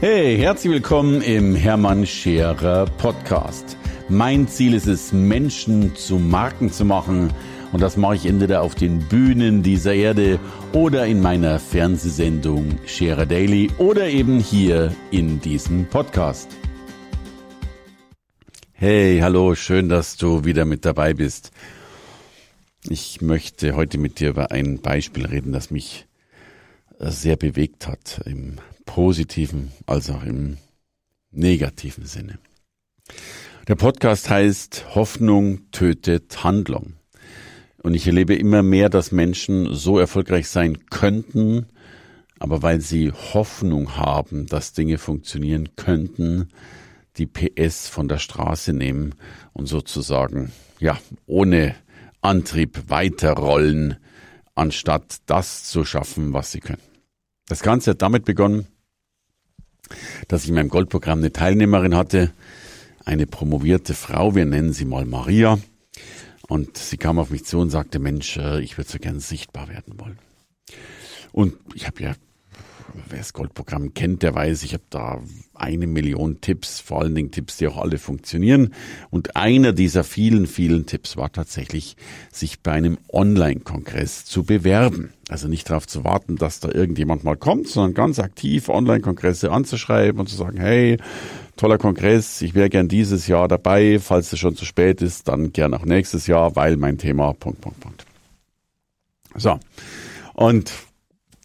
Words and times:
Hey, 0.00 0.36
herzlich 0.36 0.72
willkommen 0.72 1.22
im 1.22 1.54
Hermann 1.54 2.04
Scherer 2.04 2.84
Podcast. 2.98 3.78
Mein 4.08 4.48
Ziel 4.48 4.74
ist 4.74 4.88
es, 4.88 5.12
Menschen 5.12 5.94
zu 5.94 6.18
Marken 6.18 6.70
zu 6.70 6.84
machen. 6.84 7.32
Und 7.72 7.80
das 7.80 7.96
mache 7.96 8.16
ich 8.16 8.26
entweder 8.26 8.62
auf 8.62 8.74
den 8.74 8.98
Bühnen 8.98 9.62
dieser 9.62 9.94
Erde 9.94 10.40
oder 10.72 11.06
in 11.06 11.22
meiner 11.22 11.60
Fernsehsendung 11.60 12.78
Scherer 12.86 13.24
Daily 13.24 13.70
oder 13.78 14.08
eben 14.08 14.40
hier 14.40 14.94
in 15.12 15.40
diesem 15.40 15.86
Podcast. 15.86 16.50
Hey, 18.72 19.20
hallo, 19.22 19.54
schön, 19.54 19.88
dass 19.88 20.16
du 20.16 20.44
wieder 20.44 20.64
mit 20.64 20.84
dabei 20.84 21.14
bist. 21.14 21.52
Ich 22.88 23.22
möchte 23.22 23.76
heute 23.76 23.96
mit 23.96 24.18
dir 24.18 24.30
über 24.30 24.50
ein 24.50 24.80
Beispiel 24.80 25.24
reden, 25.24 25.52
das 25.52 25.70
mich 25.70 26.06
sehr 26.98 27.36
bewegt 27.36 27.86
hat, 27.86 28.20
im 28.26 28.58
positiven 28.84 29.72
als 29.86 30.10
auch 30.10 30.24
im 30.24 30.58
negativen 31.30 32.06
Sinne. 32.06 32.38
Der 33.68 33.76
Podcast 33.76 34.30
heißt 34.30 34.94
Hoffnung 34.94 35.70
tötet 35.70 36.44
Handlung. 36.44 36.94
Und 37.82 37.94
ich 37.94 38.06
erlebe 38.06 38.34
immer 38.34 38.62
mehr, 38.62 38.88
dass 38.88 39.12
Menschen 39.12 39.74
so 39.74 39.98
erfolgreich 39.98 40.48
sein 40.48 40.86
könnten, 40.86 41.66
aber 42.38 42.62
weil 42.62 42.80
sie 42.80 43.12
Hoffnung 43.12 43.96
haben, 43.96 44.46
dass 44.46 44.72
Dinge 44.72 44.98
funktionieren 44.98 45.76
könnten, 45.76 46.48
die 47.16 47.26
PS 47.26 47.88
von 47.88 48.08
der 48.08 48.18
Straße 48.18 48.72
nehmen 48.72 49.14
und 49.52 49.66
sozusagen, 49.66 50.52
ja, 50.80 50.98
ohne 51.26 51.74
Antrieb 52.20 52.84
weiterrollen, 52.88 53.96
anstatt 54.54 55.18
das 55.26 55.64
zu 55.64 55.84
schaffen, 55.84 56.32
was 56.32 56.52
sie 56.52 56.60
können. 56.60 56.82
Das 57.48 57.62
Ganze 57.62 57.90
hat 57.90 58.02
damit 58.02 58.24
begonnen, 58.24 58.66
dass 60.28 60.42
ich 60.42 60.48
in 60.48 60.54
meinem 60.54 60.68
Goldprogramm 60.68 61.18
eine 61.18 61.32
Teilnehmerin 61.32 61.94
hatte, 61.94 62.32
eine 63.04 63.26
promovierte 63.26 63.94
Frau, 63.94 64.34
wir 64.34 64.46
nennen 64.46 64.72
sie 64.72 64.84
mal 64.84 65.04
Maria. 65.04 65.58
Und 66.48 66.76
sie 66.76 66.96
kam 66.96 67.18
auf 67.18 67.30
mich 67.30 67.44
zu 67.44 67.58
und 67.58 67.70
sagte, 67.70 67.98
Mensch, 67.98 68.36
äh, 68.36 68.60
ich 68.60 68.76
würde 68.76 68.90
so 68.90 68.98
gern 68.98 69.20
sichtbar 69.20 69.68
werden 69.68 69.98
wollen. 69.98 70.18
Und 71.32 71.54
ich 71.74 71.86
habe 71.86 72.02
ja, 72.02 72.14
wer 73.08 73.18
das 73.18 73.32
Goldprogramm 73.32 73.94
kennt, 73.94 74.22
der 74.22 74.34
weiß, 74.34 74.62
ich 74.62 74.72
habe 74.74 74.84
da 74.90 75.20
eine 75.54 75.86
Million 75.86 76.40
Tipps, 76.40 76.80
vor 76.80 77.02
allen 77.02 77.14
Dingen 77.14 77.30
Tipps, 77.30 77.56
die 77.56 77.68
auch 77.68 77.78
alle 77.78 77.98
funktionieren. 77.98 78.74
Und 79.10 79.36
einer 79.36 79.72
dieser 79.72 80.04
vielen, 80.04 80.46
vielen 80.46 80.86
Tipps 80.86 81.16
war 81.16 81.32
tatsächlich, 81.32 81.96
sich 82.32 82.60
bei 82.60 82.72
einem 82.72 82.98
Online-Kongress 83.12 84.24
zu 84.24 84.44
bewerben. 84.44 85.12
Also 85.28 85.48
nicht 85.48 85.70
darauf 85.70 85.86
zu 85.86 86.04
warten, 86.04 86.36
dass 86.36 86.60
da 86.60 86.70
irgendjemand 86.70 87.24
mal 87.24 87.36
kommt, 87.36 87.68
sondern 87.68 87.94
ganz 87.94 88.18
aktiv 88.18 88.68
Online-Kongresse 88.68 89.50
anzuschreiben 89.50 90.20
und 90.20 90.28
zu 90.28 90.36
sagen, 90.36 90.58
hey, 90.58 90.98
toller 91.56 91.78
Kongress, 91.78 92.42
ich 92.42 92.54
wäre 92.54 92.68
gern 92.68 92.88
dieses 92.88 93.26
Jahr 93.26 93.48
dabei, 93.48 93.98
falls 94.00 94.32
es 94.32 94.38
schon 94.38 94.56
zu 94.56 94.64
spät 94.64 95.02
ist, 95.02 95.28
dann 95.28 95.52
gern 95.52 95.74
auch 95.74 95.84
nächstes 95.84 96.26
Jahr, 96.26 96.56
weil 96.56 96.76
mein 96.76 96.98
Thema, 96.98 97.32
Punkt, 97.32 97.60
Punkt, 97.60 97.80
Punkt. 97.80 98.04
So. 99.36 99.58
Und 100.34 100.72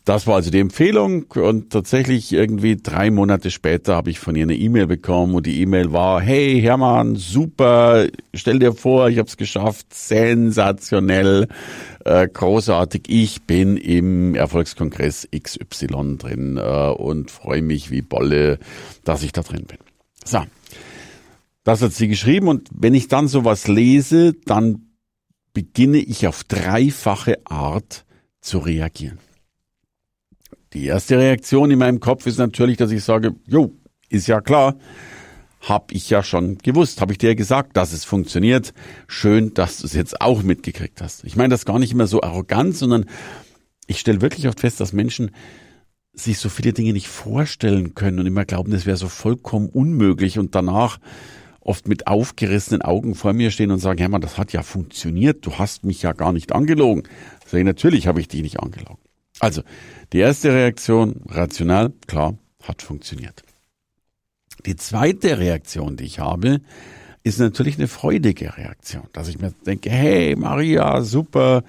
das 0.10 0.26
war 0.26 0.38
also 0.38 0.50
die 0.50 0.60
Empfehlung 0.60 1.26
und 1.36 1.70
tatsächlich 1.70 2.34
irgendwie 2.34 2.78
drei 2.78 3.12
Monate 3.12 3.52
später 3.52 3.96
habe 3.96 4.10
ich 4.10 4.18
von 4.18 4.36
ihr 4.36 4.42
eine 4.42 4.56
E-Mail 4.56 4.88
bekommen 4.88 5.36
und 5.36 5.46
die 5.46 5.62
E-Mail 5.62 5.94
war, 5.94 6.20
hey 6.20 6.60
Hermann, 6.60 7.16
super, 7.16 8.08
stell 8.34 8.58
dir 8.58 8.74
vor, 8.74 9.10
ich 9.10 9.20
habe 9.20 9.30
es 9.30 9.38
geschafft, 9.38 9.94
sensationell, 9.94 11.48
äh, 12.06 12.28
großartig, 12.28 13.04
ich 13.08 13.44
bin 13.44 13.78
im 13.78 14.34
Erfolgskongress 14.34 15.28
XY 15.32 16.18
drin 16.18 16.58
äh, 16.58 16.90
und 16.90 17.30
freue 17.30 17.62
mich 17.62 17.92
wie 17.92 18.02
Bolle, 18.02 18.58
dass 19.04 19.22
ich 19.22 19.32
da 19.32 19.44
drin 19.44 19.66
bin. 19.68 19.78
So, 20.26 20.42
das 21.64 21.84
hat 21.84 21.94
sie 21.94 22.08
geschrieben 22.08 22.48
und 22.48 22.68
wenn 22.74 22.96
ich 22.96 23.10
dann 23.10 23.28
sowas 23.28 23.68
lese, 23.68 24.34
dann 24.46 24.88
beginne 25.54 26.00
ich 26.00 26.26
auf 26.26 26.44
dreifache 26.46 27.38
Art 27.46 28.06
zu 28.42 28.58
reagieren. 28.58 29.20
Die 30.74 30.86
erste 30.86 31.18
Reaktion 31.18 31.72
in 31.72 31.80
meinem 31.80 32.00
Kopf 32.00 32.28
ist 32.28 32.38
natürlich, 32.38 32.78
dass 32.78 32.92
ich 32.92 33.04
sage, 33.04 33.36
jo, 33.48 33.74
ist 34.10 34.28
ja 34.28 34.40
klar, 34.40 34.76
hab 35.62 35.92
ich 35.92 36.10
ja 36.10 36.24
schon 36.24 36.58
gewusst, 36.60 37.02
habe 37.02 37.12
ich 37.12 37.18
dir 37.18 37.36
gesagt, 37.36 37.76
dass 37.76 37.92
es 37.92 38.06
funktioniert. 38.06 38.74
Schön, 39.08 39.54
dass 39.54 39.80
du 39.80 39.88
es 39.88 39.94
jetzt 39.94 40.22
auch 40.22 40.44
mitgekriegt 40.44 41.02
hast. 41.02 41.24
Ich 41.24 41.36
meine 41.36 41.50
das 41.50 41.66
gar 41.66 41.80
nicht 41.80 41.92
immer 41.92 42.08
so 42.08 42.22
arrogant, 42.22 42.76
sondern 42.76 43.06
ich 43.88 44.00
stelle 44.00 44.22
wirklich 44.22 44.48
oft 44.48 44.60
fest, 44.60 44.80
dass 44.80 44.94
Menschen 44.94 45.32
sich 46.14 46.38
so 46.38 46.50
viele 46.50 46.74
Dinge 46.74 46.94
nicht 46.94 47.08
vorstellen 47.08 47.96
können 47.96 48.20
und 48.20 48.28
immer 48.28 48.46
glauben, 48.46 48.72
das 48.72 48.86
wäre 48.86 48.98
so 48.98 49.10
vollkommen 49.10 49.70
unmöglich 49.70 50.38
und 50.38 50.56
danach 50.56 51.00
oft 51.62 51.88
mit 51.88 52.08
aufgerissenen 52.08 52.82
Augen 52.82 53.16
vor 53.16 53.34
mir 53.34 53.52
stehen 53.52 53.72
und 53.72 53.80
sagen, 53.80 54.00
Hermann, 54.00 54.22
das 54.22 54.38
hat 54.38 54.54
ja 54.54 54.64
funktioniert, 54.64 55.46
du 55.46 55.58
hast 55.58 55.84
mich 55.84 56.02
ja 56.02 56.14
gar 56.14 56.32
nicht 56.32 56.52
angelogen. 56.52 57.04
Sag 57.46 57.60
ich, 57.60 57.66
natürlich 57.66 58.08
habe 58.08 58.22
ich 58.22 58.28
dich 58.28 58.42
nicht 58.42 58.60
angelogen. 58.60 59.09
Also, 59.40 59.62
die 60.14 60.20
erste 60.20 60.54
Reaktion, 60.54 61.22
rational, 61.28 61.92
klar, 62.08 62.38
hat 62.64 62.82
funktioniert. 62.82 63.44
Die 64.66 64.76
zweite 64.76 65.40
Reaktion, 65.40 65.96
die 65.96 66.04
ich 66.04 66.20
habe, 66.20 66.62
ist 67.24 67.40
natürlich 67.40 67.78
eine 67.78 67.88
freudige 67.88 68.58
Reaktion, 68.58 69.04
dass 69.14 69.28
ich 69.28 69.40
mir 69.40 69.54
denke, 69.66 69.90
hey 69.90 70.36
Maria, 70.36 71.02
super. 71.02 71.64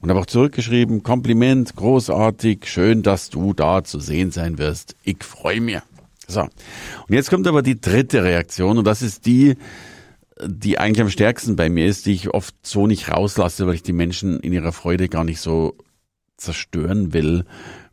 Und 0.00 0.10
habe 0.10 0.20
auch 0.20 0.26
zurückgeschrieben, 0.26 1.02
Kompliment, 1.02 1.76
großartig, 1.76 2.66
schön, 2.66 3.02
dass 3.02 3.30
du 3.30 3.52
da 3.52 3.84
zu 3.84 4.00
sehen 4.00 4.30
sein 4.30 4.58
wirst. 4.58 4.96
Ich 5.04 5.22
freue 5.22 5.60
mich. 5.60 5.78
So. 6.26 6.40
Und 6.40 6.50
jetzt 7.10 7.30
kommt 7.30 7.46
aber 7.46 7.62
die 7.62 7.80
dritte 7.80 8.24
Reaktion 8.24 8.78
und 8.78 8.86
das 8.86 9.02
ist 9.02 9.26
die, 9.26 9.56
die 10.44 10.78
eigentlich 10.78 11.02
am 11.02 11.10
stärksten 11.10 11.54
bei 11.54 11.68
mir 11.68 11.86
ist, 11.86 12.06
die 12.06 12.12
ich 12.12 12.30
oft 12.30 12.54
so 12.62 12.86
nicht 12.86 13.10
rauslasse, 13.10 13.66
weil 13.66 13.74
ich 13.74 13.82
die 13.82 13.92
Menschen 13.92 14.40
in 14.40 14.52
ihrer 14.52 14.72
Freude 14.72 15.08
gar 15.08 15.24
nicht 15.24 15.40
so 15.40 15.76
zerstören 16.36 17.12
will 17.12 17.44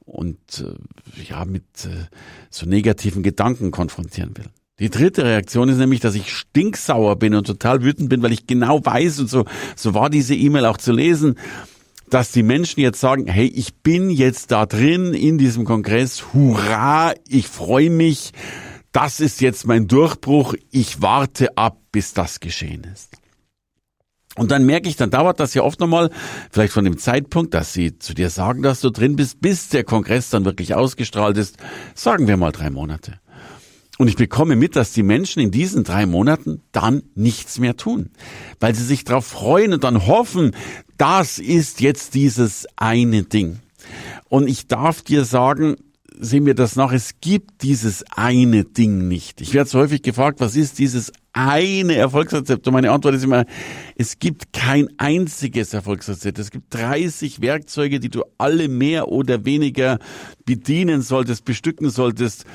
und 0.05 0.39
äh, 0.59 1.23
ja 1.23 1.45
mit 1.45 1.63
äh, 1.85 2.07
so 2.49 2.65
negativen 2.65 3.23
Gedanken 3.23 3.71
konfrontieren 3.71 4.35
will. 4.37 4.47
Die 4.79 4.89
dritte 4.89 5.23
Reaktion 5.23 5.69
ist 5.69 5.77
nämlich, 5.77 5.99
dass 5.99 6.15
ich 6.15 6.33
stinksauer 6.33 7.17
bin 7.17 7.35
und 7.35 7.45
total 7.45 7.83
wütend 7.83 8.09
bin, 8.09 8.23
weil 8.23 8.31
ich 8.31 8.47
genau 8.47 8.83
weiß 8.83 9.19
und 9.19 9.29
so 9.29 9.45
so 9.75 9.93
war 9.93 10.09
diese 10.09 10.35
E-Mail 10.35 10.65
auch 10.65 10.77
zu 10.77 10.91
lesen, 10.91 11.35
dass 12.09 12.31
die 12.31 12.43
Menschen 12.43 12.81
jetzt 12.81 12.99
sagen, 12.99 13.27
hey, 13.27 13.45
ich 13.45 13.75
bin 13.75 14.09
jetzt 14.09 14.51
da 14.51 14.65
drin 14.65 15.13
in 15.13 15.37
diesem 15.37 15.63
Kongress, 15.63 16.33
hurra, 16.33 17.13
ich 17.27 17.47
freue 17.47 17.89
mich, 17.89 18.31
das 18.91 19.21
ist 19.21 19.39
jetzt 19.39 19.65
mein 19.65 19.87
Durchbruch, 19.87 20.53
ich 20.71 21.01
warte 21.01 21.57
ab, 21.57 21.77
bis 21.91 22.13
das 22.13 22.41
geschehen 22.41 22.85
ist. 22.91 23.20
Und 24.41 24.49
dann 24.49 24.65
merke 24.65 24.89
ich, 24.89 24.95
dann 24.95 25.11
dauert 25.11 25.39
das 25.39 25.53
ja 25.53 25.61
oft 25.61 25.79
nochmal, 25.79 26.09
vielleicht 26.49 26.73
von 26.73 26.83
dem 26.83 26.97
Zeitpunkt, 26.97 27.53
dass 27.53 27.73
sie 27.73 27.99
zu 27.99 28.15
dir 28.15 28.31
sagen, 28.31 28.63
dass 28.63 28.81
du 28.81 28.89
drin 28.89 29.15
bist, 29.15 29.39
bis 29.39 29.69
der 29.69 29.83
Kongress 29.83 30.31
dann 30.31 30.45
wirklich 30.45 30.73
ausgestrahlt 30.73 31.37
ist, 31.37 31.57
sagen 31.93 32.25
wir 32.25 32.37
mal 32.37 32.51
drei 32.51 32.71
Monate. 32.71 33.19
Und 33.99 34.07
ich 34.07 34.15
bekomme 34.15 34.55
mit, 34.55 34.75
dass 34.75 34.93
die 34.93 35.03
Menschen 35.03 35.43
in 35.43 35.51
diesen 35.51 35.83
drei 35.83 36.07
Monaten 36.07 36.63
dann 36.71 37.03
nichts 37.13 37.59
mehr 37.59 37.77
tun, 37.77 38.09
weil 38.59 38.73
sie 38.73 38.83
sich 38.83 39.03
darauf 39.03 39.27
freuen 39.27 39.73
und 39.73 39.83
dann 39.83 40.07
hoffen, 40.07 40.55
das 40.97 41.37
ist 41.37 41.79
jetzt 41.79 42.15
dieses 42.15 42.65
eine 42.77 43.21
Ding. 43.21 43.59
Und 44.27 44.49
ich 44.49 44.65
darf 44.65 45.03
dir 45.03 45.23
sagen, 45.23 45.75
sehen 46.19 46.47
wir 46.47 46.55
das 46.55 46.75
nach, 46.75 46.91
es 46.93 47.11
gibt 47.21 47.61
dieses 47.61 48.03
eine 48.09 48.63
Ding 48.63 49.07
nicht. 49.07 49.39
Ich 49.39 49.53
werde 49.53 49.69
so 49.69 49.77
häufig 49.77 50.01
gefragt, 50.01 50.39
was 50.39 50.55
ist 50.55 50.79
dieses 50.79 51.11
eine 51.33 51.95
Erfolgsrezept? 51.95 52.67
Und 52.67 52.73
meine 52.73 52.91
Antwort 52.91 53.15
ist 53.15 53.23
immer, 53.23 53.45
es 53.95 54.19
gibt 54.19 54.53
kein 54.53 54.89
einziges 54.97 55.73
Erfolgsrezept. 55.73 56.39
Es 56.39 56.51
gibt 56.51 56.73
30 56.73 57.41
Werkzeuge, 57.41 57.99
die 57.99 58.09
du 58.09 58.23
alle 58.37 58.67
mehr 58.67 59.09
oder 59.09 59.45
weniger 59.45 59.99
bedienen 60.45 61.01
solltest, 61.01 61.45
bestücken 61.45 61.89
solltest 61.89 62.45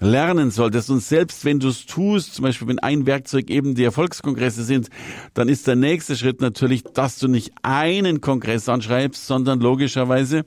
lernen 0.00 0.50
solltest. 0.50 0.90
Und 0.90 1.00
selbst 1.00 1.44
wenn 1.44 1.58
du 1.58 1.68
es 1.68 1.86
tust, 1.86 2.34
zum 2.34 2.42
Beispiel 2.42 2.68
wenn 2.68 2.78
ein 2.78 3.06
Werkzeug 3.06 3.50
eben 3.50 3.74
die 3.74 3.84
Erfolgskongresse 3.84 4.62
sind, 4.64 4.88
dann 5.34 5.48
ist 5.48 5.66
der 5.66 5.76
nächste 5.76 6.16
Schritt 6.16 6.40
natürlich, 6.40 6.82
dass 6.82 7.18
du 7.18 7.28
nicht 7.28 7.52
einen 7.62 8.20
Kongress 8.20 8.68
anschreibst, 8.68 9.26
sondern 9.26 9.60
logischerweise 9.60 10.44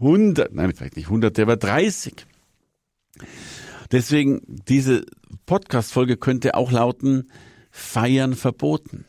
100, 0.00 0.54
nein, 0.54 0.72
vielleicht 0.74 0.96
nicht 0.96 1.06
100, 1.06 1.38
aber 1.38 1.56
30. 1.56 2.26
Deswegen, 3.92 4.40
diese 4.46 5.04
Podcast-Folge 5.46 6.16
könnte 6.16 6.54
auch 6.54 6.72
lauten, 6.72 7.30
feiern 7.70 8.34
verboten. 8.34 9.04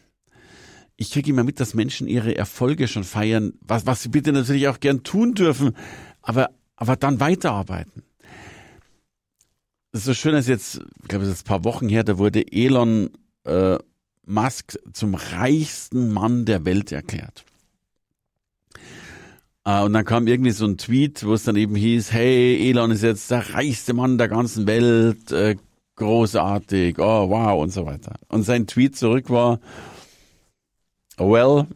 Ich 0.97 1.11
kriege 1.11 1.29
immer 1.29 1.43
mit, 1.43 1.59
dass 1.59 1.73
Menschen 1.73 2.07
ihre 2.07 2.35
Erfolge 2.35 2.87
schon 2.87 3.03
feiern, 3.03 3.53
was, 3.61 3.85
was 3.85 4.01
sie 4.01 4.09
bitte 4.09 4.31
natürlich 4.31 4.67
auch 4.67 4.79
gern 4.79 5.03
tun 5.03 5.33
dürfen, 5.33 5.75
aber, 6.21 6.49
aber 6.75 6.95
dann 6.95 7.19
weiterarbeiten. 7.19 8.03
Das 9.91 10.01
ist 10.01 10.05
so 10.05 10.13
schön, 10.13 10.33
dass 10.33 10.47
jetzt, 10.47 10.81
ich 11.01 11.07
glaube, 11.07 11.25
es 11.25 11.31
ist 11.31 11.45
ein 11.45 11.47
paar 11.47 11.63
Wochen 11.63 11.89
her, 11.89 12.03
da 12.03 12.17
wurde 12.17 12.51
Elon 12.51 13.11
äh, 13.43 13.77
Musk 14.25 14.77
zum 14.93 15.15
reichsten 15.15 16.11
Mann 16.11 16.45
der 16.45 16.65
Welt 16.65 16.91
erklärt. 16.91 17.45
Äh, 19.65 19.81
und 19.83 19.93
dann 19.93 20.05
kam 20.05 20.27
irgendwie 20.27 20.51
so 20.51 20.65
ein 20.65 20.77
Tweet, 20.77 21.25
wo 21.25 21.33
es 21.33 21.43
dann 21.43 21.55
eben 21.55 21.75
hieß, 21.75 22.11
hey, 22.11 22.69
Elon 22.69 22.91
ist 22.91 23.03
jetzt 23.03 23.31
der 23.31 23.53
reichste 23.53 23.93
Mann 23.93 24.17
der 24.17 24.27
ganzen 24.27 24.67
Welt, 24.67 25.31
äh, 25.31 25.55
großartig, 25.95 27.00
oh 27.00 27.30
wow 27.30 27.62
und 27.62 27.69
so 27.69 27.86
weiter. 27.86 28.15
Und 28.27 28.44
sein 28.44 28.68
Tweet 28.68 28.95
zurück 28.95 29.30
war, 29.30 29.59
well, 31.18 31.68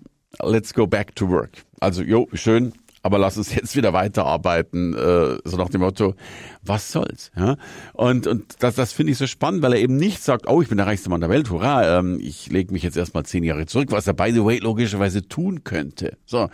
let's 0.42 0.74
go 0.74 0.88
back 0.88 1.16
to 1.16 1.30
work. 1.30 1.63
Also, 1.80 2.04
jo, 2.04 2.27
schön, 2.33 2.74
aber 3.01 3.18
lass 3.18 3.38
uns 3.38 3.54
jetzt 3.54 3.75
wieder 3.75 3.94
weiterarbeiten, 3.94 4.94
äh, 4.94 5.38
so 5.44 5.57
nach 5.57 5.69
dem 5.69 5.81
Motto, 5.81 6.16
was 6.62 6.92
soll's? 6.92 7.31
Ja? 7.36 7.57
Und, 7.94 8.27
und 8.27 8.56
das, 8.60 8.75
das 8.75 8.92
finde 8.92 9.13
ich 9.13 9.18
so 9.18 9.27
spannend, 9.27 9.62
weil 9.62 9.74
er 9.74 9.80
eben 9.80 9.95
nicht 9.95 10.21
sagt, 10.21 10.48
oh, 10.48 10.62
ich 10.62 10.68
bin 10.68 10.77
der 10.77 10.88
reichste 10.88 11.10
Mann 11.10 11.21
der 11.21 11.30
Welt, 11.30 11.50
hurra, 11.50 12.00
ähm, 12.00 12.19
ich 12.21 12.51
lege 12.51 12.74
mich 12.74 12.83
jetzt 12.83 12.98
erstmal 12.98 13.25
zehn 13.25 13.44
Jahre 13.44 13.66
zurück, 13.66 13.92
was 13.92 14.07
er 14.07 14.13
by 14.13 14.31
the 14.31 14.44
way 14.44 14.60
logischerweise 14.60 15.27
tun 15.27 15.63
könnte. 15.63 16.18
So. 16.25 16.50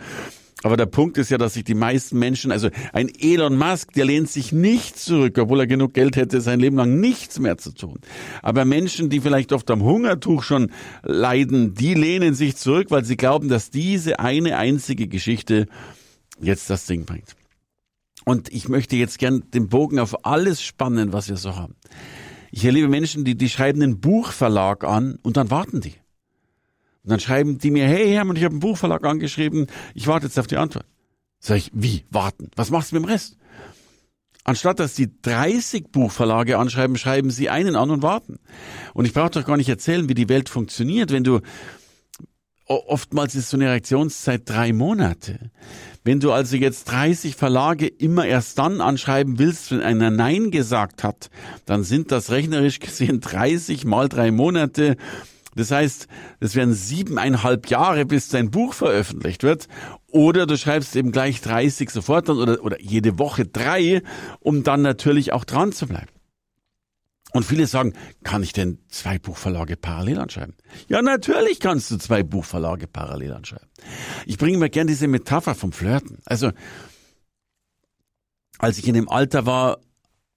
Aber 0.62 0.76
der 0.76 0.86
Punkt 0.86 1.18
ist 1.18 1.30
ja, 1.30 1.36
dass 1.36 1.54
sich 1.54 1.64
die 1.64 1.74
meisten 1.74 2.18
Menschen, 2.18 2.50
also 2.50 2.70
ein 2.92 3.10
Elon 3.20 3.56
Musk, 3.56 3.92
der 3.92 4.06
lehnt 4.06 4.30
sich 4.30 4.52
nicht 4.52 4.98
zurück, 4.98 5.36
obwohl 5.38 5.60
er 5.60 5.66
genug 5.66 5.92
Geld 5.92 6.16
hätte, 6.16 6.40
sein 6.40 6.60
Leben 6.60 6.76
lang 6.76 6.98
nichts 6.98 7.38
mehr 7.38 7.58
zu 7.58 7.72
tun. 7.72 8.00
Aber 8.42 8.64
Menschen, 8.64 9.10
die 9.10 9.20
vielleicht 9.20 9.52
oft 9.52 9.70
am 9.70 9.82
Hungertuch 9.82 10.42
schon 10.42 10.72
leiden, 11.02 11.74
die 11.74 11.92
lehnen 11.92 12.34
sich 12.34 12.56
zurück, 12.56 12.90
weil 12.90 13.04
sie 13.04 13.18
glauben, 13.18 13.48
dass 13.48 13.70
diese 13.70 14.18
eine 14.18 14.56
einzige 14.56 15.08
Geschichte 15.08 15.66
jetzt 16.40 16.70
das 16.70 16.86
Ding 16.86 17.04
bringt. 17.04 17.36
Und 18.24 18.52
ich 18.52 18.68
möchte 18.68 18.96
jetzt 18.96 19.18
gern 19.18 19.44
den 19.52 19.68
Bogen 19.68 19.98
auf 19.98 20.24
alles 20.24 20.62
spannen, 20.62 21.12
was 21.12 21.28
wir 21.28 21.36
so 21.36 21.54
haben. 21.54 21.76
Ich 22.50 22.64
erlebe 22.64 22.88
Menschen, 22.88 23.24
die, 23.24 23.36
die 23.36 23.50
schreiben 23.50 23.82
einen 23.82 24.00
Buchverlag 24.00 24.84
an 24.84 25.18
und 25.22 25.36
dann 25.36 25.50
warten 25.50 25.82
die. 25.82 25.94
Und 27.06 27.10
dann 27.12 27.20
schreiben 27.20 27.58
die 27.58 27.70
mir, 27.70 27.86
hey 27.86 28.10
Hermann, 28.10 28.34
ich 28.34 28.42
habe 28.42 28.54
einen 28.54 28.60
Buchverlag 28.60 29.04
angeschrieben, 29.04 29.68
ich 29.94 30.08
warte 30.08 30.26
jetzt 30.26 30.40
auf 30.40 30.48
die 30.48 30.56
Antwort. 30.56 30.86
Sag 31.38 31.56
ich, 31.58 31.70
wie, 31.72 32.04
warten? 32.10 32.50
Was 32.56 32.70
machst 32.70 32.90
du 32.90 32.96
mit 32.96 33.04
dem 33.04 33.08
Rest? 33.08 33.36
Anstatt 34.42 34.80
dass 34.80 34.94
die 34.94 35.10
30 35.22 35.92
Buchverlage 35.92 36.58
anschreiben, 36.58 36.96
schreiben 36.96 37.30
sie 37.30 37.48
einen 37.48 37.76
an 37.76 37.90
und 37.92 38.02
warten. 38.02 38.40
Und 38.92 39.04
ich 39.04 39.12
brauche 39.12 39.30
doch 39.30 39.46
gar 39.46 39.56
nicht 39.56 39.68
erzählen, 39.68 40.08
wie 40.08 40.14
die 40.14 40.28
Welt 40.28 40.48
funktioniert, 40.48 41.12
wenn 41.12 41.22
du 41.22 41.42
oftmals 42.66 43.36
ist 43.36 43.50
so 43.50 43.56
eine 43.56 43.70
Reaktionszeit 43.70 44.42
drei 44.44 44.72
Monate. 44.72 45.52
Wenn 46.02 46.18
du 46.18 46.32
also 46.32 46.56
jetzt 46.56 46.90
30 46.90 47.36
Verlage 47.36 47.86
immer 47.86 48.26
erst 48.26 48.58
dann 48.58 48.80
anschreiben 48.80 49.38
willst, 49.38 49.70
wenn 49.70 49.80
einer 49.80 50.10
Nein 50.10 50.50
gesagt 50.50 51.04
hat, 51.04 51.30
dann 51.66 51.84
sind 51.84 52.10
das 52.10 52.32
rechnerisch 52.32 52.80
gesehen 52.80 53.20
30 53.20 53.84
mal 53.84 54.08
drei 54.08 54.32
Monate 54.32 54.96
das 55.56 55.70
heißt, 55.70 56.06
es 56.40 56.54
werden 56.54 56.74
siebeneinhalb 56.74 57.68
Jahre, 57.68 58.04
bis 58.04 58.28
dein 58.28 58.50
Buch 58.50 58.74
veröffentlicht 58.74 59.42
wird. 59.42 59.68
Oder 60.08 60.46
du 60.46 60.56
schreibst 60.56 60.94
eben 60.96 61.12
gleich 61.12 61.40
30 61.40 61.90
sofort 61.90 62.28
dann 62.28 62.36
oder, 62.36 62.62
oder 62.62 62.80
jede 62.80 63.18
Woche 63.18 63.46
drei, 63.46 64.02
um 64.40 64.62
dann 64.62 64.82
natürlich 64.82 65.32
auch 65.32 65.44
dran 65.44 65.72
zu 65.72 65.86
bleiben. 65.86 66.10
Und 67.32 67.44
viele 67.44 67.66
sagen, 67.66 67.94
kann 68.22 68.42
ich 68.42 68.52
denn 68.52 68.78
zwei 68.88 69.18
Buchverlage 69.18 69.76
parallel 69.76 70.20
anschreiben? 70.20 70.54
Ja, 70.88 71.02
natürlich 71.02 71.58
kannst 71.60 71.90
du 71.90 71.96
zwei 71.96 72.22
Buchverlage 72.22 72.86
parallel 72.86 73.32
anschreiben. 73.32 73.68
Ich 74.26 74.38
bringe 74.38 74.58
mir 74.58 74.70
gern 74.70 74.86
diese 74.86 75.08
Metapher 75.08 75.54
vom 75.54 75.72
Flirten. 75.72 76.18
Also, 76.24 76.52
als 78.58 78.78
ich 78.78 78.86
in 78.88 78.94
dem 78.94 79.08
Alter 79.08 79.44
war, 79.44 79.78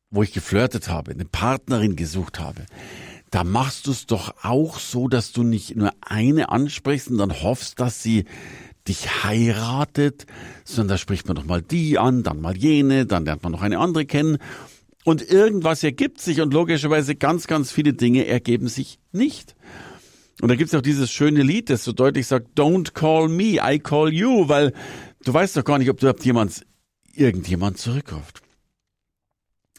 wo 0.10 0.24
ich 0.24 0.34
geflirtet 0.34 0.90
habe, 0.90 1.12
eine 1.12 1.26
Partnerin 1.26 1.96
gesucht 1.96 2.40
habe, 2.40 2.66
da 3.32 3.44
machst 3.44 3.88
du 3.88 3.92
es 3.92 4.06
doch 4.06 4.34
auch 4.44 4.80
so, 4.80 5.08
dass 5.08 5.32
du 5.32 5.44
nicht 5.44 5.76
nur 5.76 5.92
eine 6.02 6.50
ansprichst 6.50 7.10
und 7.10 7.18
dann 7.18 7.42
hoffst, 7.42 7.80
dass 7.80 8.02
sie 8.02 8.26
dich 8.88 9.24
heiratet, 9.24 10.26
sondern 10.64 10.96
da 10.96 10.98
spricht 10.98 11.28
man 11.28 11.36
doch 11.36 11.46
mal 11.46 11.62
die 11.62 12.00
an, 12.00 12.24
dann 12.24 12.42
mal 12.42 12.58
jene, 12.58 13.06
dann 13.06 13.26
lernt 13.26 13.44
man 13.44 13.52
noch 13.52 13.62
eine 13.62 13.78
andere 13.78 14.06
kennen. 14.06 14.38
Und 15.06 15.22
irgendwas 15.22 15.84
ergibt 15.84 16.20
sich 16.20 16.42
und 16.42 16.54
logischerweise 16.54 17.16
ganz, 17.16 17.48
ganz 17.48 17.72
viele 17.72 17.94
Dinge 17.94 18.26
ergeben 18.26 18.68
sich 18.68 19.00
nicht. 19.12 19.56
Und 20.42 20.50
da 20.50 20.56
gibt's 20.56 20.74
auch 20.74 20.82
dieses 20.82 21.12
schöne 21.12 21.44
Lied, 21.44 21.70
das 21.70 21.84
so 21.84 21.92
deutlich 21.92 22.28
sagt, 22.28 22.58
Don't 22.58 22.94
call 22.94 23.28
me, 23.28 23.60
I 23.62 23.80
call 23.80 24.12
you, 24.12 24.48
weil 24.48 24.74
du 25.24 25.34
weißt 25.34 25.58
doch 25.58 25.64
gar 25.64 25.78
nicht, 25.78 25.90
ob 25.90 26.00
du 26.00 26.08
überhaupt 26.08 26.26
jemand, 26.26 26.66
irgendjemand 27.14 27.78
zurückruft. 27.78 28.42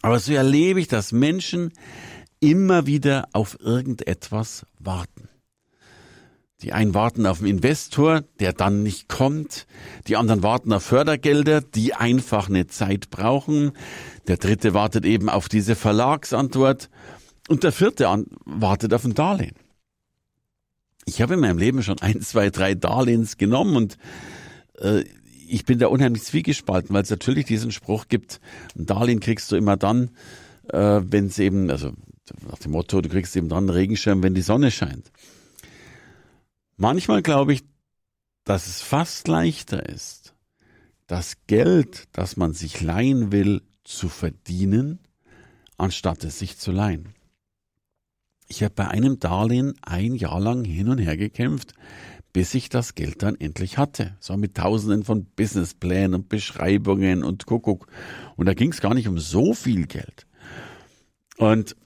Aber 0.03 0.19
so 0.19 0.33
erlebe 0.33 0.81
ich, 0.81 0.89
dass 0.89 1.13
Menschen 1.13 1.73
immer 2.41 2.87
wieder 2.87 3.29
auf 3.33 3.59
irgendetwas 3.61 4.67
warten. 4.79 5.29
Die 6.63 6.73
einen 6.75 6.93
warten 6.93 7.25
auf 7.27 7.39
einen 7.39 7.49
Investor, 7.49 8.23
der 8.39 8.53
dann 8.53 8.83
nicht 8.83 9.09
kommt. 9.09 9.67
Die 10.09 10.17
anderen 10.17 10.43
warten 10.43 10.73
auf 10.73 10.83
Fördergelder, 10.83 11.63
die 11.63 11.95
einfach 11.95 12.49
eine 12.49 12.67
Zeit 12.67 13.09
brauchen. 13.09 13.73
Der 14.29 14.37
dritte 14.37 14.75
wartet 14.75 15.07
eben 15.07 15.31
auf 15.31 15.49
diese 15.49 15.75
Verlagsantwort. 15.75 16.91
Und 17.49 17.65
der 17.65 17.73
vierte 17.73 18.05
wartet 18.45 18.93
auf 18.93 19.05
ein 19.05 19.15
Darlehen. 19.15 19.57
Ich 21.07 21.23
habe 21.23 21.35
in 21.35 21.41
meinem 21.41 21.59
Leben 21.59 21.83
schon 21.83 22.01
ein, 22.01 22.21
zwei, 22.21 22.51
drei 22.51 22.75
Darlehens 22.75 23.39
genommen 23.39 23.77
und 23.77 23.97
äh, 24.79 25.05
ich 25.49 25.65
bin 25.65 25.79
da 25.79 25.89
unheimlich 25.89 26.23
zwiegespalten, 26.23 26.95
weil 26.95 27.03
es 27.03 27.11
natürlich 27.11 27.47
diesen 27.47 27.73
Spruch 27.73 28.07
gibt, 28.09 28.41
ein 28.79 28.87
Darlehen 28.87 29.19
kriegst 29.19 29.51
du 29.51 29.57
immer 29.57 29.77
dann, 29.77 30.11
äh, 30.69 31.01
wenn 31.03 31.27
es 31.27 31.39
eben, 31.41 31.71
also 31.71 31.93
nach 32.49 32.59
dem 32.59 32.73
Motto, 32.73 33.01
du 33.01 33.09
kriegst 33.09 33.37
eben 33.37 33.49
dann 33.49 33.59
einen 33.59 33.71
Regenschirm, 33.71 34.23
wenn 34.23 34.35
die 34.35 34.43
Sonne 34.43 34.71
scheint. 34.71 35.11
Manchmal 36.77 37.23
glaube 37.23 37.53
ich, 37.53 37.65
dass 38.45 38.67
es 38.67 38.81
fast 38.81 39.29
leichter 39.29 39.89
ist, 39.89 40.35
das 41.07 41.37
Geld, 41.47 42.09
das 42.13 42.37
man 42.37 42.53
sich 42.53 42.81
leihen 42.81 43.33
will, 43.33 43.63
zu 43.85 44.09
verdienen, 44.09 45.01
anstatt 45.77 46.25
es 46.25 46.39
sich 46.39 46.59
zu 46.59 46.71
leihen. 46.71 47.15
Ich 48.49 48.63
habe 48.63 48.75
bei 48.75 48.89
einem 48.89 49.19
Darlehen 49.19 49.75
ein 49.83 50.15
Jahr 50.15 50.41
lang 50.41 50.65
hin 50.65 50.89
und 50.89 50.99
her 50.99 51.17
gekämpft, 51.17 51.75
bis 52.33 52.55
ich 52.55 52.69
das 52.69 52.95
Geld 52.95 53.23
dann 53.23 53.35
endlich 53.37 53.79
hatte. 53.79 54.17
So 54.21 54.37
mit 54.37 54.57
Tausenden 54.57 55.05
von 55.05 55.25
Businessplänen 55.25 56.15
und 56.15 56.29
Beschreibungen 56.29 57.25
und 57.25 57.47
Kuckuck. 57.47 57.87
Und 58.37 58.47
da 58.47 58.55
ging 58.55 58.73
es 58.73 58.81
gar 58.81 58.95
nicht 58.95 59.09
um 59.09 59.19
so 59.19 59.55
viel 59.55 59.87
Geld. 59.87 60.27
Und 61.37 61.77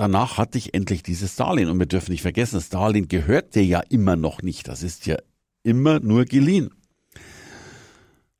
danach 0.00 0.38
hatte 0.38 0.56
ich 0.56 0.72
endlich 0.72 1.02
dieses 1.02 1.36
Darlehen. 1.36 1.68
Und 1.68 1.78
wir 1.78 1.86
dürfen 1.86 2.12
nicht 2.12 2.22
vergessen, 2.22 2.56
das 2.56 2.70
Darlehen 2.70 3.08
gehört 3.08 3.54
dir 3.54 3.64
ja 3.64 3.80
immer 3.80 4.16
noch 4.16 4.42
nicht. 4.42 4.66
Das 4.66 4.82
ist 4.82 5.06
ja 5.06 5.16
immer 5.62 6.00
nur 6.00 6.24
geliehen. 6.24 6.70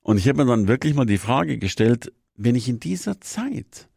Und 0.00 0.16
ich 0.16 0.26
habe 0.26 0.42
mir 0.42 0.50
dann 0.50 0.68
wirklich 0.68 0.94
mal 0.94 1.04
die 1.04 1.18
Frage 1.18 1.58
gestellt, 1.58 2.12
wenn 2.34 2.54
ich 2.54 2.68
in 2.68 2.80
dieser 2.80 3.20
Zeit 3.20 3.88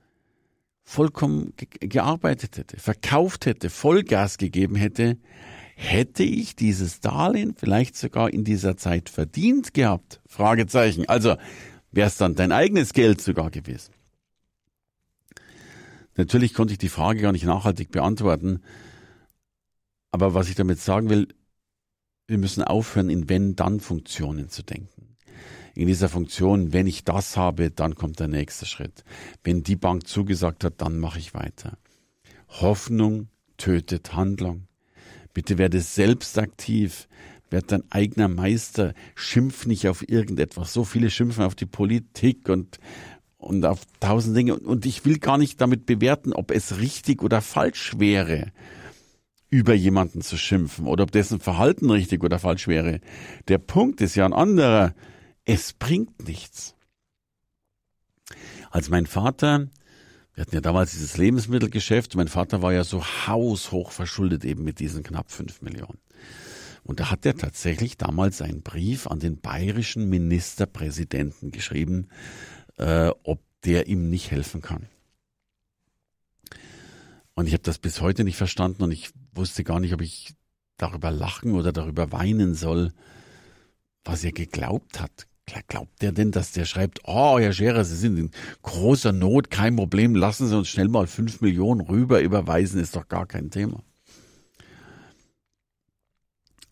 vollkommen 0.83 1.53
ge 1.55 1.87
gearbeitet 1.87 2.57
hätte, 2.57 2.77
verkauft 2.77 3.45
hätte, 3.45 3.69
Vollgas 3.69 4.37
gegeben 4.37 4.75
hätte, 4.75 5.17
hätte 5.77 6.23
ich 6.23 6.57
dieses 6.57 6.99
Darlehen 6.99 7.55
vielleicht 7.57 7.95
sogar 7.95 8.33
in 8.33 8.43
dieser 8.43 8.75
Zeit 8.75 9.07
verdient 9.07 9.73
gehabt? 9.73 10.19
Fragezeichen. 10.27 11.07
Also 11.07 11.37
wäre 11.91 12.09
es 12.09 12.17
dann 12.17 12.35
dein 12.35 12.51
eigenes 12.51 12.91
Geld 12.91 13.21
sogar 13.21 13.49
gewesen. 13.49 13.93
Natürlich 16.15 16.53
konnte 16.53 16.73
ich 16.73 16.79
die 16.79 16.89
Frage 16.89 17.21
gar 17.21 17.31
nicht 17.31 17.45
nachhaltig 17.45 17.91
beantworten. 17.91 18.61
Aber 20.11 20.33
was 20.33 20.49
ich 20.49 20.55
damit 20.55 20.79
sagen 20.79 21.09
will, 21.09 21.27
wir 22.27 22.37
müssen 22.37 22.63
aufhören, 22.63 23.09
in 23.09 23.29
Wenn-Dann-Funktionen 23.29 24.49
zu 24.49 24.63
denken. 24.63 25.15
In 25.75 25.87
dieser 25.87 26.07
Funktion, 26.07 26.71
wenn 26.71 26.85
ich 26.85 27.03
das 27.03 27.35
habe, 27.35 27.71
dann 27.71 27.95
kommt 27.95 28.19
der 28.19 28.27
nächste 28.27 28.65
Schritt. 28.65 29.03
Wenn 29.43 29.63
die 29.63 29.75
Bank 29.75 30.07
zugesagt 30.07 30.63
hat, 30.63 30.81
dann 30.81 30.99
mache 30.99 31.19
ich 31.19 31.33
weiter. 31.33 31.77
Hoffnung 32.47 33.29
tötet 33.57 34.13
Handlung. 34.13 34.67
Bitte 35.33 35.57
werde 35.57 35.81
selbst 35.81 36.37
aktiv, 36.37 37.07
werd 37.49 37.71
dein 37.71 37.83
eigener 37.91 38.27
Meister, 38.27 38.93
schimpf 39.15 39.65
nicht 39.65 39.87
auf 39.87 40.07
irgendetwas. 40.07 40.73
So 40.73 40.83
viele 40.83 41.09
schimpfen 41.09 41.43
auf 41.43 41.55
die 41.55 41.65
Politik 41.65 42.49
und 42.49 42.79
und 43.43 43.65
auf 43.65 43.81
tausend 43.99 44.35
Dinge. 44.35 44.57
Und 44.57 44.85
ich 44.85 45.05
will 45.05 45.19
gar 45.19 45.37
nicht 45.37 45.59
damit 45.61 45.85
bewerten, 45.85 46.33
ob 46.33 46.51
es 46.51 46.77
richtig 46.77 47.21
oder 47.21 47.41
falsch 47.41 47.93
wäre, 47.97 48.51
über 49.49 49.73
jemanden 49.73 50.21
zu 50.21 50.37
schimpfen 50.37 50.87
oder 50.87 51.03
ob 51.03 51.11
dessen 51.11 51.39
Verhalten 51.39 51.89
richtig 51.89 52.23
oder 52.23 52.39
falsch 52.39 52.67
wäre. 52.67 52.99
Der 53.47 53.59
Punkt 53.59 54.01
ist 54.01 54.15
ja 54.15 54.25
ein 54.25 54.33
anderer. 54.33 54.95
Es 55.45 55.73
bringt 55.73 56.27
nichts. 56.27 56.75
Als 58.71 58.89
mein 58.89 59.05
Vater, 59.05 59.67
wir 60.33 60.41
hatten 60.41 60.55
ja 60.55 60.61
damals 60.61 60.91
dieses 60.91 61.17
Lebensmittelgeschäft, 61.17 62.15
mein 62.15 62.27
Vater 62.27 62.63
war 62.63 62.73
ja 62.73 62.83
so 62.83 63.03
haushoch 63.05 63.91
verschuldet 63.91 64.43
eben 64.45 64.63
mit 64.63 64.79
diesen 64.79 65.03
knapp 65.03 65.31
fünf 65.31 65.61
Millionen. 65.61 65.99
Und 66.83 66.99
da 66.99 67.11
hat 67.11 67.25
er 67.25 67.35
tatsächlich 67.35 67.97
damals 67.97 68.41
einen 68.41 68.61
Brief 68.61 69.07
an 69.07 69.19
den 69.19 69.39
bayerischen 69.39 70.09
Ministerpräsidenten 70.09 71.51
geschrieben, 71.51 72.07
äh, 72.77 73.11
ob 73.23 73.41
der 73.65 73.87
ihm 73.87 74.09
nicht 74.09 74.31
helfen 74.31 74.61
kann. 74.61 74.87
Und 77.35 77.47
ich 77.47 77.53
habe 77.53 77.63
das 77.63 77.79
bis 77.79 78.01
heute 78.01 78.23
nicht 78.23 78.37
verstanden 78.37 78.83
und 78.83 78.91
ich 78.91 79.11
wusste 79.33 79.63
gar 79.63 79.79
nicht, 79.79 79.93
ob 79.93 80.01
ich 80.01 80.35
darüber 80.77 81.11
lachen 81.11 81.53
oder 81.53 81.71
darüber 81.71 82.11
weinen 82.11 82.53
soll, 82.53 82.93
was 84.03 84.23
er 84.23 84.31
geglaubt 84.31 84.99
hat. 84.99 85.27
Glaubt 85.67 86.01
der 86.01 86.13
denn, 86.13 86.31
dass 86.31 86.53
der 86.53 86.65
schreibt, 86.65 87.01
oh, 87.03 87.37
Herr 87.37 87.51
Scherer, 87.51 87.83
Sie 87.83 87.97
sind 87.97 88.17
in 88.17 88.31
großer 88.61 89.11
Not, 89.11 89.51
kein 89.51 89.75
Problem, 89.75 90.15
lassen 90.15 90.47
Sie 90.47 90.57
uns 90.57 90.69
schnell 90.69 90.87
mal 90.87 91.05
fünf 91.05 91.41
Millionen 91.41 91.81
rüber 91.81 92.21
überweisen, 92.21 92.79
ist 92.79 92.95
doch 92.95 93.07
gar 93.07 93.25
kein 93.25 93.51
Thema. 93.51 93.83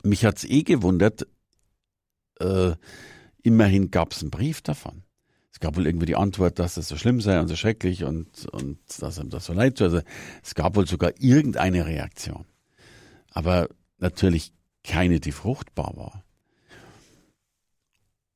Mich 0.03 0.25
hat's 0.25 0.45
eh 0.45 0.63
gewundert, 0.63 1.27
äh, 2.39 2.73
immerhin 3.43 3.91
gab's 3.91 4.21
einen 4.21 4.31
Brief 4.31 4.61
davon. 4.61 5.03
Es 5.61 5.67
gab 5.67 5.77
wohl 5.77 5.85
irgendwie 5.85 6.07
die 6.07 6.15
Antwort, 6.15 6.57
dass 6.57 6.77
es 6.77 6.87
so 6.87 6.97
schlimm 6.97 7.21
sei 7.21 7.39
und 7.39 7.47
so 7.47 7.55
schrecklich 7.55 8.03
und, 8.03 8.47
und 8.47 8.79
dass 8.97 9.19
ihm 9.19 9.29
das 9.29 9.45
so 9.45 9.53
leid 9.53 9.77
tut. 9.77 9.93
Also 9.93 10.01
es 10.41 10.55
gab 10.55 10.75
wohl 10.75 10.87
sogar 10.87 11.11
irgendeine 11.19 11.85
Reaktion. 11.85 12.45
Aber 13.29 13.69
natürlich 13.99 14.53
keine, 14.83 15.19
die 15.19 15.31
fruchtbar 15.31 15.95
war. 15.95 16.23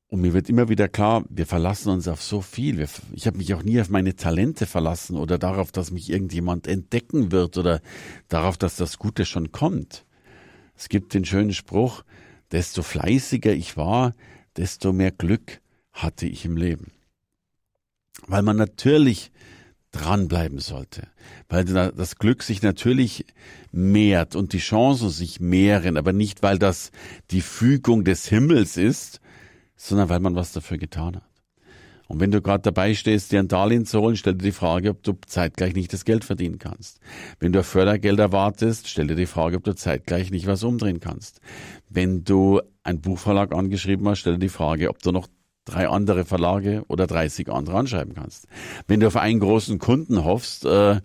Und 0.06 0.20
mir 0.20 0.34
wird 0.34 0.48
immer 0.48 0.68
wieder 0.68 0.86
klar, 0.86 1.24
wir 1.28 1.46
verlassen 1.46 1.90
uns 1.90 2.06
auf 2.06 2.22
so 2.22 2.42
viel. 2.42 2.86
Ich 3.10 3.26
habe 3.26 3.38
mich 3.38 3.52
auch 3.54 3.64
nie 3.64 3.80
auf 3.80 3.88
meine 3.88 4.14
Talente 4.14 4.64
verlassen 4.64 5.16
oder 5.16 5.36
darauf, 5.36 5.72
dass 5.72 5.90
mich 5.90 6.08
irgendjemand 6.08 6.68
entdecken 6.68 7.32
wird 7.32 7.58
oder 7.58 7.80
darauf, 8.28 8.56
dass 8.56 8.76
das 8.76 8.98
Gute 8.98 9.24
schon 9.24 9.50
kommt. 9.50 10.06
Es 10.76 10.88
gibt 10.88 11.12
den 11.12 11.24
schönen 11.24 11.52
Spruch, 11.52 12.04
desto 12.52 12.84
fleißiger 12.84 13.52
ich 13.52 13.76
war, 13.76 14.14
desto 14.56 14.92
mehr 14.92 15.10
Glück 15.10 15.60
hatte 15.92 16.26
ich 16.26 16.44
im 16.44 16.56
Leben. 16.56 16.92
Weil 18.26 18.42
man 18.42 18.56
natürlich 18.56 19.30
dranbleiben 19.92 20.58
sollte, 20.58 21.08
weil 21.48 21.64
das 21.64 22.16
Glück 22.16 22.42
sich 22.42 22.62
natürlich 22.62 23.24
mehrt 23.72 24.36
und 24.36 24.52
die 24.52 24.58
Chancen 24.58 25.10
sich 25.10 25.40
mehren, 25.40 25.96
aber 25.96 26.12
nicht, 26.12 26.42
weil 26.42 26.58
das 26.58 26.90
die 27.30 27.40
Fügung 27.40 28.04
des 28.04 28.26
Himmels 28.28 28.76
ist, 28.76 29.20
sondern 29.76 30.08
weil 30.08 30.20
man 30.20 30.34
was 30.34 30.52
dafür 30.52 30.78
getan 30.78 31.16
hat. 31.16 31.22
Und 32.08 32.20
wenn 32.20 32.30
du 32.30 32.40
gerade 32.40 32.62
dabei 32.62 32.94
stehst, 32.94 33.32
dir 33.32 33.40
ein 33.40 33.48
Darlehen 33.48 33.84
zu 33.84 34.00
holen, 34.00 34.16
stell 34.16 34.34
dir 34.34 34.44
die 34.44 34.52
Frage, 34.52 34.90
ob 34.90 35.02
du 35.02 35.14
zeitgleich 35.26 35.74
nicht 35.74 35.92
das 35.92 36.04
Geld 36.04 36.24
verdienen 36.24 36.58
kannst. 36.58 37.00
Wenn 37.40 37.52
du 37.52 37.64
Fördergeld 37.64 38.20
erwartest, 38.20 38.88
stell 38.88 39.08
dir 39.08 39.16
die 39.16 39.26
Frage, 39.26 39.56
ob 39.56 39.64
du 39.64 39.74
zeitgleich 39.74 40.30
nicht 40.30 40.46
was 40.46 40.62
umdrehen 40.62 41.00
kannst. 41.00 41.40
Wenn 41.88 42.22
du 42.22 42.60
einen 42.84 43.00
Buchverlag 43.00 43.52
angeschrieben 43.52 44.08
hast, 44.08 44.20
stell 44.20 44.34
dir 44.34 44.38
die 44.38 44.48
Frage, 44.48 44.88
ob 44.88 45.02
du 45.02 45.10
noch 45.10 45.26
drei 45.66 45.88
andere 45.88 46.24
Verlage 46.24 46.84
oder 46.88 47.06
30 47.06 47.50
andere 47.50 47.76
anschreiben 47.76 48.14
kannst. 48.14 48.46
Wenn 48.86 49.00
du 49.00 49.06
auf 49.06 49.16
einen 49.16 49.40
großen 49.40 49.78
Kunden 49.78 50.24
hoffst, 50.24 50.64
äh, 50.64 51.00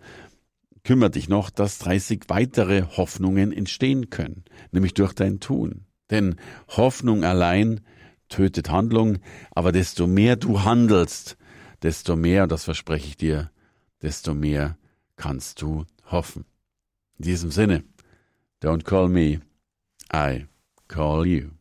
kümmere 0.83 1.11
dich 1.11 1.27
noch, 1.27 1.49
dass 1.49 1.79
30 1.79 2.23
weitere 2.27 2.83
Hoffnungen 2.83 3.51
entstehen 3.51 4.09
können, 4.09 4.45
nämlich 4.71 4.93
durch 4.93 5.13
dein 5.13 5.39
Tun. 5.41 5.85
Denn 6.09 6.35
Hoffnung 6.69 7.23
allein 7.23 7.81
tötet 8.29 8.69
Handlung, 8.69 9.17
aber 9.51 9.71
desto 9.71 10.07
mehr 10.07 10.37
du 10.37 10.63
handelst, 10.63 11.37
desto 11.81 12.15
mehr, 12.15 12.47
das 12.47 12.63
verspreche 12.63 13.07
ich 13.07 13.17
dir, 13.17 13.51
desto 14.01 14.33
mehr 14.33 14.77
kannst 15.17 15.61
du 15.61 15.85
hoffen. 16.05 16.45
In 17.17 17.25
diesem 17.25 17.51
Sinne, 17.51 17.83
don't 18.61 18.83
call 18.83 19.09
me, 19.09 19.41
I 20.13 20.45
call 20.87 21.25
you. 21.25 21.60